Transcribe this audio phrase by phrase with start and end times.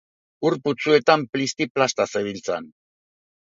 [0.47, 2.69] ur putzuetan plisti-plasta zebiltzan.